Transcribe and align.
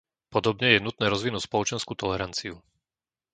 Podobne 0.33 0.67
je 0.73 0.81
nutné 0.87 1.05
rozvinúť 1.13 1.43
spoločenskú 1.45 1.93
toleranciu. 2.01 2.53